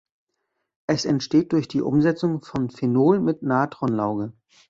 [0.87, 4.33] Es entsteht durch die Umsetzung von Phenol mit Natronlauge.